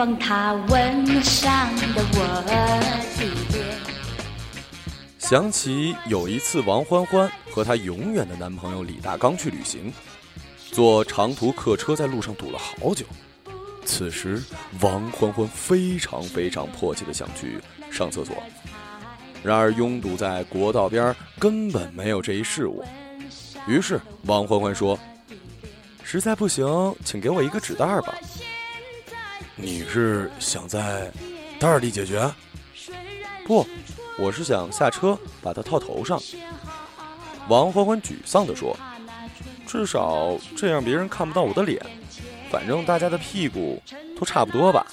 [0.00, 2.80] 帮他吻上的我的
[3.18, 3.76] 脸。
[5.18, 9.92] 想起有一次，王欢欢和她永远的男朋友李大刚去旅行，
[10.72, 13.04] 坐长途客车，在路上堵了好久。
[13.84, 14.42] 此时，
[14.80, 17.58] 王欢欢非常非常迫切的想去
[17.90, 18.34] 上厕所，
[19.42, 22.82] 然而拥堵在国道边根本没有这一事物。
[23.66, 24.98] 于是，王欢欢说
[26.02, 26.66] ：“实在不行，
[27.04, 28.14] 请给我一个纸袋吧。”
[29.62, 31.10] 你是想在
[31.58, 32.30] 袋里解决？
[33.46, 33.66] 不。
[34.18, 36.20] 我是想下车把它套头上。
[37.48, 38.76] 王欢欢沮丧地说
[39.66, 41.80] ：“至少这样别人看不到我的脸，
[42.50, 43.82] 反正大家的屁股
[44.18, 44.86] 都差不多吧。”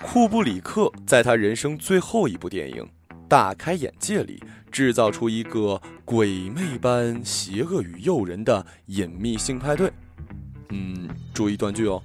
[0.00, 2.76] 库布里克在他人生最后一部电影
[3.28, 4.42] 《大开眼界》里，
[4.74, 9.88] 制造出一个鬼魅般邪恶与诱人的隐秘性派对。
[10.70, 12.02] 嗯，注意断句哦。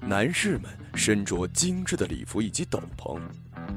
[0.00, 3.18] 男士们身着精致的礼服以及斗篷，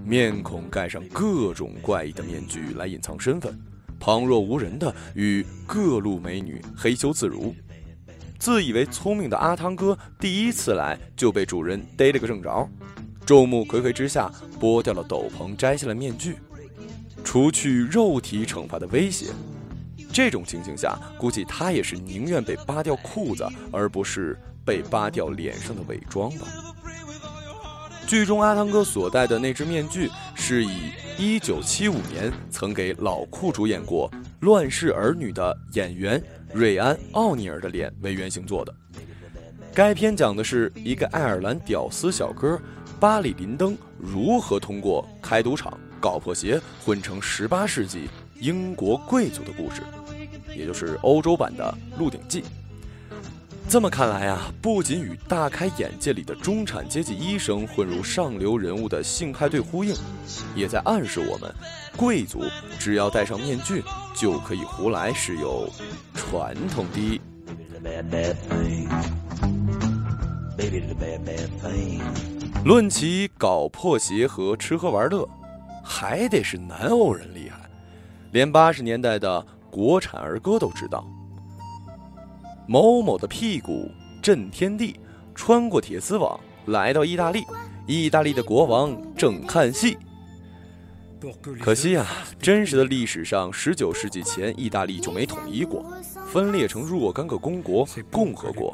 [0.06, 3.60] 面孔盖上各种怪异的面具来隐藏身份，
[4.00, 7.56] 旁若无人的与各路美女嘿咻自如。
[8.38, 12.70] 自以为聪明的阿汤哥第一次来就被主人逮了个正着，
[13.26, 16.36] 众目睽睽之下剥掉了斗篷，摘下了面具，
[17.36, 19.26] 除去肉体惩罚的威胁。
[20.14, 26.48] 这种情形下，估计他也是宁愿被扒掉裤子，而不是被扒掉脸上的伪装吧。
[28.08, 38.74] 剧中阿汤哥所戴的那只面具，是以1975年曾给老库主演过《乱世儿女》的演员瑞安·奥尼尔的脸为原型做的。
[39.74, 42.58] 该片讲的是一个爱尔兰屌丝小哥
[42.98, 48.08] 巴里·林登如何通过开赌场搞破鞋，混成十八世纪
[48.40, 49.82] 英国贵族的故事。
[50.56, 52.42] 也就是欧洲版的《鹿鼎记》。
[53.68, 59.96] 这么看来啊，不仅与大开眼界里的中产阶级医生混入上流人物的性派对呼应，
[60.56, 61.52] 也在暗示我们，
[61.98, 62.44] 贵族
[62.78, 63.84] 只要戴上面具
[64.16, 65.68] 就可以胡来是有
[66.14, 67.20] 传统的。
[72.64, 75.28] 论起搞破鞋和吃喝玩乐，
[75.86, 77.70] 还得是南欧人厉害，
[78.32, 79.46] 连八十年代的。
[79.72, 81.06] 国产儿歌都知道，
[82.66, 83.92] 某某的屁股
[84.22, 84.98] 震天地，
[85.34, 87.44] 穿过铁丝网来到意大利，
[87.86, 89.98] 意大利的国王正看戏。
[91.60, 92.08] 可惜啊，
[92.40, 95.84] 真实的历史上，十九世纪前意大利就没统一过，
[96.26, 98.74] 分裂成若干个公国共和国，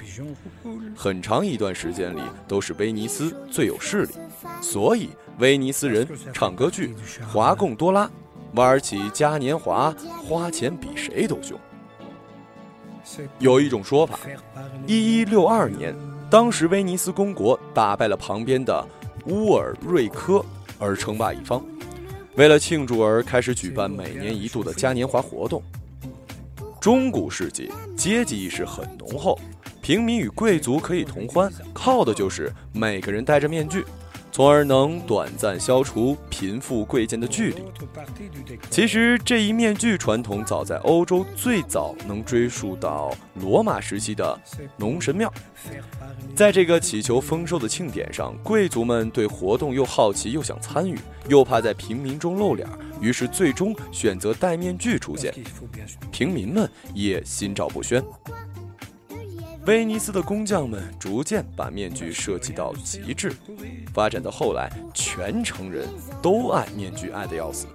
[0.96, 4.14] 很长一段时间里都是威尼斯最有势力，
[4.62, 5.09] 所以
[5.40, 6.94] 威尼斯人唱歌剧
[7.25, 8.06] 《华贡多拉》。
[8.53, 9.96] 玩起嘉年华，
[10.28, 11.57] 花钱比谁都凶。
[13.40, 14.19] 有一种说法，
[14.85, 15.96] 一一六二年，
[16.29, 18.85] 当时威尼斯公国打败了旁边的
[19.28, 20.44] 乌尔瑞科，
[20.78, 21.63] 而称霸一方。
[22.35, 25.63] 为了庆祝而开始举办每年一度的嘉年华活动。
[26.81, 29.40] 中古世纪阶级意识很浓厚，
[29.81, 33.85] 平民与贵族可以同欢，靠的就是每个人戴着面具。
[34.31, 37.64] 从而能短暂消除贫富贵贱的距离。
[38.69, 44.40] 其实这一面具传统早在欧洲最早能追溯到罗马时期的
[44.78, 45.31] 农神庙。
[46.34, 50.97] 在这个祈求丰收的庆典上，贵族们对活动又好奇又想参与，
[51.28, 52.68] 又怕在平民中露脸，
[53.02, 55.34] 于是最终选择戴面具出现。
[56.09, 58.02] 平民们也心照不宣。
[59.68, 63.32] 威尼斯的工匠们逐渐把面具设计到极致，
[63.94, 65.88] 发展到后来，全城人
[66.20, 67.68] 都爱面具，爱得要死。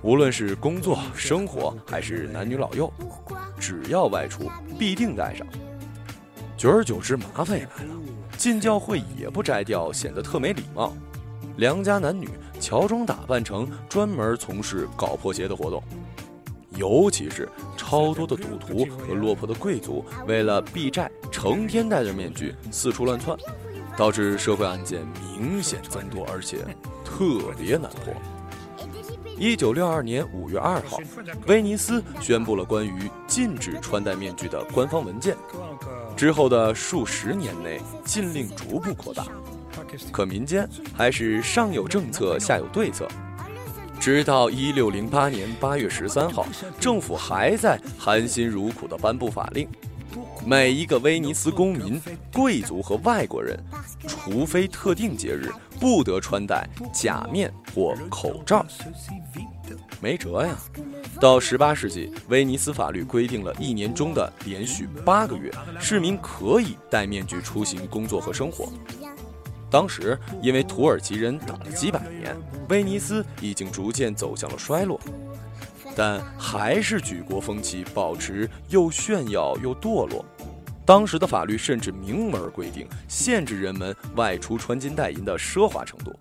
[0.00, 2.92] 无论是工作、生活，还是男女老幼，
[3.58, 4.48] 只要外出，
[4.78, 5.44] 必定戴上。
[6.56, 7.94] 久而久之，麻烦也来了，
[8.36, 10.92] 进教会也不摘掉，显得特没礼貌。
[11.56, 12.28] 良家男女
[12.60, 15.82] 乔装打扮成专门从事搞破鞋的活动。
[16.78, 23.36] 尤其是超多的赌徒和落魄的贵族，为了避债，成天戴着面具四处乱窜，
[23.96, 25.04] 导致社会案件
[25.36, 26.58] 明显增多，而且
[27.04, 28.14] 特别难破。
[29.36, 30.98] 一九六二年五月二号，
[31.46, 35.36] 威尼斯宣布了关于禁止穿戴面具的官方文件。
[36.16, 39.26] 之后的数十年内，禁令逐步扩大，
[40.10, 43.06] 可民间还是上有政策，下有对策。
[44.00, 46.46] 直到一六零八年八月十三号，
[46.80, 49.68] 政府还在含辛茹苦地颁布法令：
[50.46, 52.00] 每一个威尼斯公民、
[52.32, 53.58] 贵族和外国人，
[54.06, 55.50] 除非特定节日，
[55.80, 58.64] 不得穿戴假面或口罩。
[60.00, 60.56] 没辙呀，
[61.20, 68.72] 到十八世纪，威尼斯法律规定了一年中的连续八个月，市民可以戴面具出行、工作和生活。
[69.70, 72.36] 当时，因为土耳其人打了几百年，
[72.68, 74.98] 威尼斯已经逐渐走向了衰落，
[75.94, 80.24] 但还是举国风气保持又炫耀又堕落。
[80.86, 86.18] 当时的法律甚至明文规定，限制人们外出穿金戴银的奢华程度。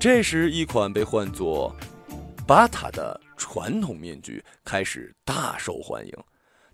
[0.00, 1.72] 这时，一款被唤作
[2.44, 6.12] “巴塔”的传统面具开始大受欢迎。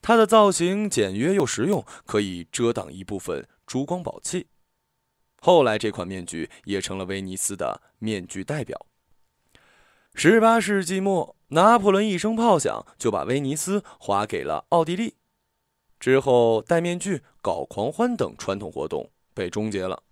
[0.00, 4.46] 它的造型简约又实用，可以遮挡一部分珠光宝气。
[5.40, 8.86] 后来，这款面具也成了威尼斯的面具代表。
[10.14, 15.14] 十八世纪末，拿破仑一声炮响，就把威尼斯划给了奥地利。
[16.00, 20.02] 之后，戴面具、搞狂欢等传统活动被终结了。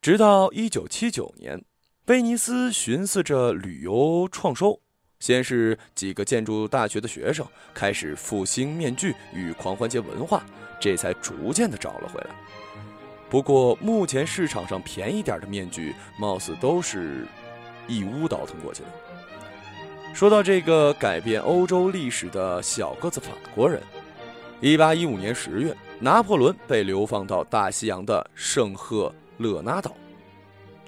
[0.00, 1.64] 直到一九七九年，
[2.06, 4.80] 威尼斯寻思着旅游创收，
[5.20, 10.44] 先是几个建筑大学的学生开始复兴面具与狂欢节文化，
[10.80, 12.61] 这才逐渐的找了回来。
[13.32, 17.26] 不过，目前市场上便宜点的面具，貌似都是
[17.88, 18.88] 一乌倒腾过去的。
[20.12, 23.80] 说到这个改变欧洲历史的小个子法国人。
[24.60, 29.92] 一八一五年十月，拿破仑被流放到大西洋的圣赫勒拿岛，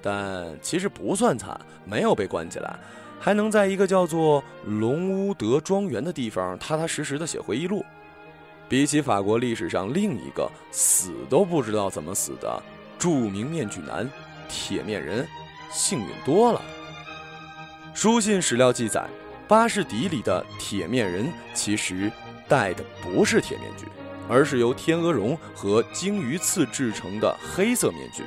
[0.03, 2.79] 但其实不算惨，没有被关起来，
[3.19, 7.83] 还能在一个叫做龙乌德庄园的地方踏踏实实的写回忆录。
[8.69, 12.63] 比起法国历史上另一个死都不知道怎么死的
[12.99, 14.11] 著名面具男
[14.49, 15.27] 铁面人，
[15.71, 16.61] 幸运多了。
[17.95, 19.07] 书信史料记载，
[19.47, 22.11] 巴士底里的铁面人其实。
[22.47, 23.87] 戴的不是铁面具，
[24.29, 28.23] 而是由天鹅绒和鲸鱼刺制成的黑色面具。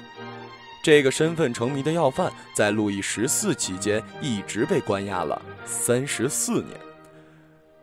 [0.82, 6.76] 这个身份成谜的要犯，在路易十四期间一直被关押了三十四年，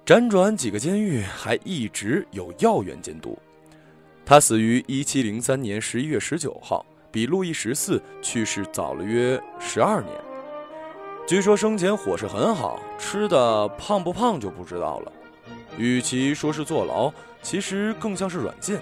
[0.06, 3.38] 辗转几个监狱，还一直有要员监督。
[4.22, 10.14] 他死于一七零三年十一月十九号，比路易十四去世早了约十二年。
[11.26, 15.12] 据说生前伙食很好，吃的胖不胖就不知道了。
[15.78, 17.10] 与其说是坐牢，
[17.40, 18.78] 其实更像是软禁。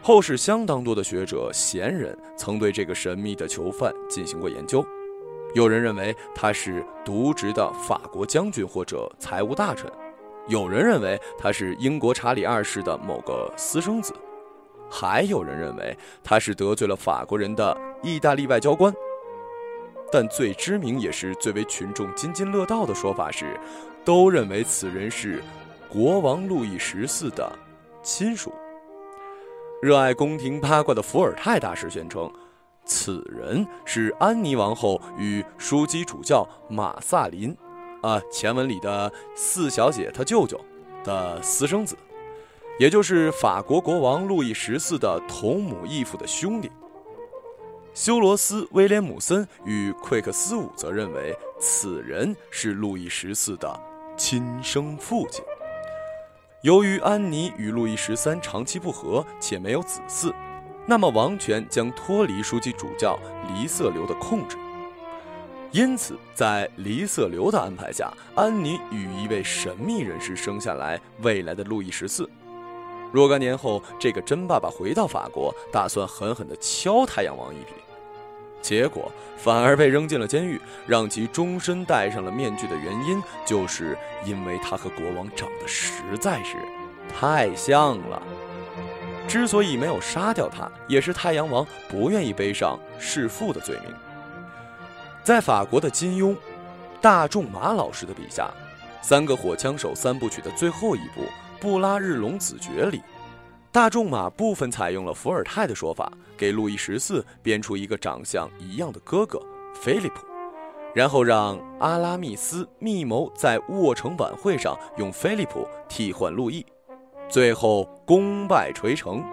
[0.00, 4.86] 后世相当多的学者、贤人曾对这个神秘的囚犯进行过研究。
[5.56, 9.90] 有人认为他是渎职的法国将军或者财务大臣，
[10.50, 14.12] 有人认为他是英国查理二世的某个私生子，
[14.90, 18.92] 还有人认为他是得罪了法国人的意大利外交官。
[20.12, 23.58] 但最知名也是最为群众津津乐道的说法是，
[24.04, 25.40] 都认为此人是。
[25.88, 27.52] 国王路易十四的
[28.00, 28.52] 亲属，
[29.82, 32.32] 热爱宫廷八卦的伏尔泰大师宣称，
[32.84, 37.56] 此人是安妮王后与枢机主教马萨林，
[38.02, 40.60] 啊，前文里的四小姐她舅舅
[41.04, 41.96] 的私生子，
[42.78, 46.70] 也就是法国国王路易十四的同母异父的兄弟。
[47.92, 53.78] 修罗斯·威廉姆森与奎克斯伍则认为，此人是路易十四的
[54.16, 55.44] 亲生父亲。
[56.62, 60.32] 由于安妮与路易十三长期不和且没有子嗣，
[60.86, 64.56] 那么王权将脱离书记主教黎瑟留的控制。
[65.72, 72.28] 因此，在黎瑟留的安排下，安妮与一位神秘人士生下来未来的路易十四。
[73.12, 77.72] 若干年后，这个真爸爸回到法国，打算狠狠地敲太阳王一笔。
[78.60, 86.56] 结果反而被扔进了监狱，让其终身戴上了面具的原因，就是因为他和国王长得实在是
[87.08, 88.20] 太像了。
[89.28, 93.94] 之所以没有杀掉他，也是太阳王不愿意背上弑父的罪名。
[95.30, 96.34] 在法国的金庸、
[97.00, 98.46] 大仲马老师的笔下，
[99.00, 101.22] 《三个火枪手》三部曲的最后一部
[101.60, 103.00] 《布拉日龙子爵》里。
[103.70, 109.40] 大仲马部分采用了伏尔泰的说法，给路易十四编出一个长相一样的哥哥
[109.72, 110.26] 菲利普，
[110.96, 116.66] 然后让阿拉密斯密谋在沃城晚会上用菲利普替换路易，
[117.28, 119.24] 最后功败垂成。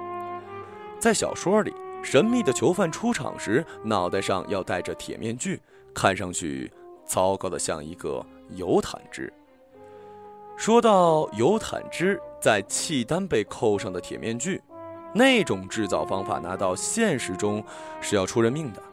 [1.00, 1.74] 在小说里，
[2.04, 5.60] 神秘的囚犯出场时脑袋上要戴着铁面具，
[5.98, 6.72] 看上去
[7.08, 9.34] 糟糕的像一个尤坦之。
[10.56, 12.22] 说到尤坦之。
[12.40, 14.62] 在契丹被扣上的铁面具，
[15.12, 17.64] 那种制造方法拿到现实中
[18.00, 18.84] 是要出人命的。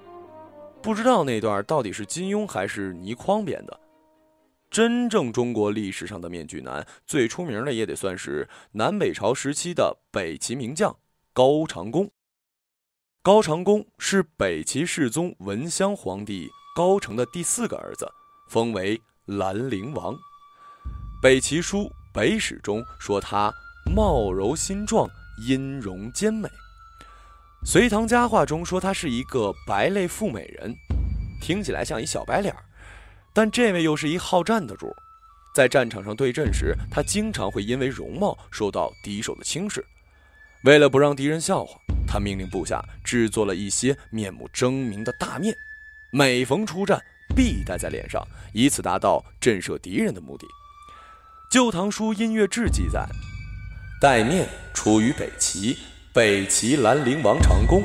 [0.81, 3.79] 不知道那段到底是金庸还是倪匡编的。
[4.71, 10.97] 真正中国历史上的面具男，最出名的也得算是南北朝时期的北齐名将
[11.35, 12.11] 高长恭。
[13.23, 18.04] 高长恭是北齐世宗文襄皇帝高成的第四个儿子，
[18.49, 20.12] 封为兰陵王。
[21.23, 23.54] 北齐书《北史》中说他
[23.95, 25.09] 貌柔心壮，
[25.47, 26.49] 音容兼美；
[27.64, 30.75] 隋唐佳话中说他是一个白类富美人，
[31.40, 32.61] 听起来像一小白脸儿。
[33.33, 34.93] 但这位又是一好战的主，
[35.54, 39.87] 在战场上对阵时，他经常会因为容貌受到敌手的轻视。
[40.64, 45.57] 为了不让敌人笑话，他命令部下制作了一些面目狰狞的大面，
[46.16, 47.02] 每逢出战
[47.35, 50.47] 必戴在脸上，以此达到震慑敌人的目的。
[51.50, 53.04] 《旧唐书·音乐志》记载，
[54.00, 55.76] 戴面出于北齐，
[56.12, 57.83] 北齐兰陵王长公，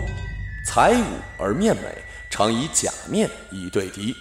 [0.64, 1.06] 才武
[1.40, 1.82] 而面美，
[2.30, 4.16] 常以假面以对敌。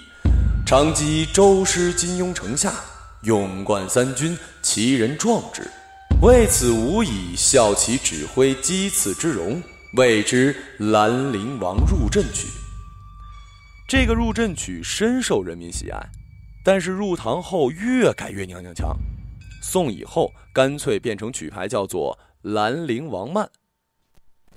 [0.66, 2.72] 常击周师金庸城下，
[3.24, 5.60] 勇冠三军，其人壮之。
[6.22, 9.62] 为此无以效其指挥击刺之容，
[9.98, 12.48] 谓之兰陵王入阵曲。
[13.88, 15.98] 这个入阵曲深受人民喜爱，
[16.62, 18.94] 但是入唐后越改越娘娘腔。
[19.62, 22.18] 宋以后干脆变成曲牌，叫做
[22.52, 23.46] 《兰陵王慢》。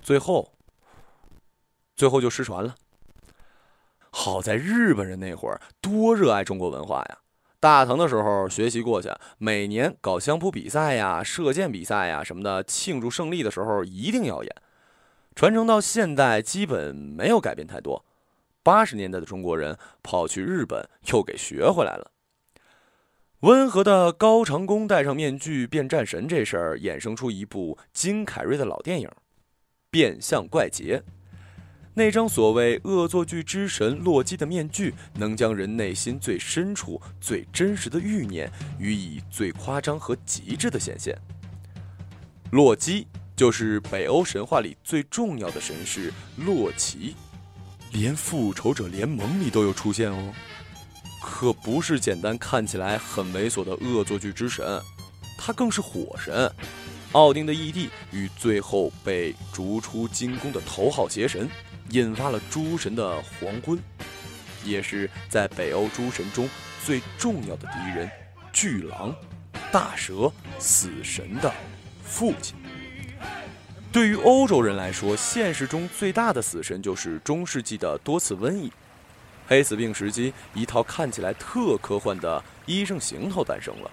[0.01, 0.51] 最后，
[1.95, 2.75] 最后就失传了。
[4.09, 7.19] 好在日本人那会儿多热爱中国文化呀！
[7.61, 14.53] 大唐的时候学习过去，每年搞相扑比赛呀、射箭比赛呀什么的，庆祝胜利的时候一定要演。
[15.35, 18.03] 传承到现代基本没有改变太多。
[18.63, 22.11] 八十年代的中国人跑去日本又给学回来了。
[23.41, 29.07] 温和的高长恭戴上面具变战神这事儿，衍生出一部金凯瑞的老电影
[29.89, 31.03] 《变相怪杰》。
[31.93, 38.49] 那张所谓恶作剧之神洛基的面具，能将人内心最深处、最真实的欲念
[38.79, 41.17] 予以最夸张和极致的显现。
[42.51, 47.15] 洛基就是北欧神话里最重要的神士洛奇，
[47.91, 50.33] 连复仇者联盟里都有出现哦，
[51.21, 54.81] 可不是简单看起来很猥琐的恶作剧之神，
[55.37, 56.51] 他更是火神，
[57.11, 61.49] 奥丁的义弟与最后被逐出金宫的头号邪神。
[61.89, 63.77] 引发了诸神的黄昏，
[64.63, 66.49] 也是在北欧诸神中
[66.85, 68.09] 最重要的敌人——
[68.53, 69.13] 巨狼、
[69.73, 71.53] 大蛇、死神的
[72.01, 72.55] 父亲。
[73.91, 78.71] 对于欧洲人来说，现实中最大的死神就是中世纪的多次瘟疫。
[79.45, 83.91] 黑死病时期，一套看起来特科幻的医生行头诞生了。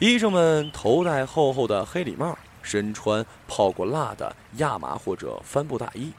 [0.00, 6.12] 医生们头戴厚厚的黑礼帽，身穿泡过蜡的亚麻或者帆布大衣。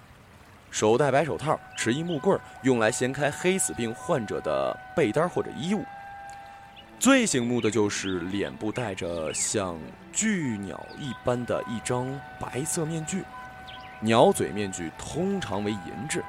[0.72, 5.84] 手戴白手套，持一木棍，用来掀开黑死病患者的被单或者衣物。
[7.00, 9.78] 最醒目的就是脸部戴着像
[10.12, 12.08] 巨鸟一般的一张
[12.40, 13.24] 白色面具，
[14.00, 16.24] 鸟嘴面具通常为银质，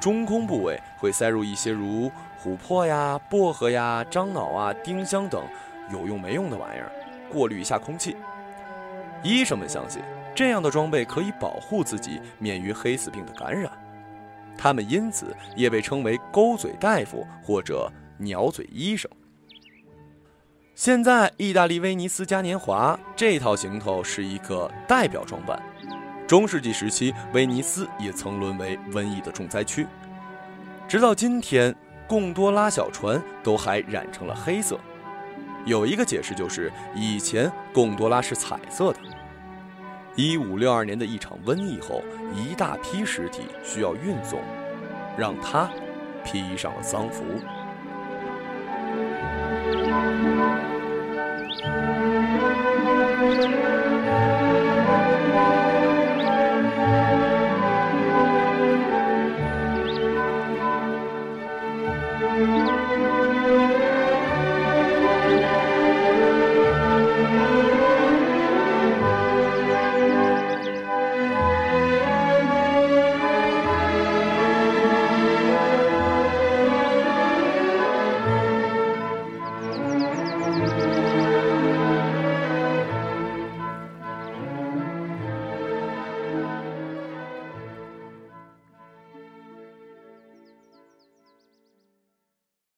[0.00, 2.10] 中空部位会塞入一些如
[2.42, 5.46] 琥珀呀、薄荷呀、樟脑啊、丁香等
[5.90, 6.92] 有用没用的玩意儿，
[7.30, 8.16] 过滤一下空气。
[9.22, 10.02] 医生们相信。
[10.34, 13.70] 这样的装备可以保护自己免于黑死病的感染，
[14.56, 19.10] 他们因此也被称为“钩嘴大夫”或者“鸟嘴医生”。
[20.74, 25.62] 现在，意大利威尼斯嘉年华这套行头是一个代表装扮。
[26.26, 29.86] 中世纪时期，威尼斯也曾沦为瘟疫的重灾区，
[30.88, 31.74] 直到今天，
[32.08, 34.80] 贡多拉小船都还染成了黑色。
[35.66, 38.98] 有一个解释就是，以前贡多拉是彩色的。
[40.16, 42.02] 一五六二年的一场瘟疫后，
[42.34, 44.40] 一大批尸体需要运送，
[45.18, 45.70] 让他
[46.24, 47.22] 披上了丧服。